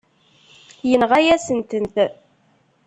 [0.89, 1.95] Yenɣa-yasen-tent.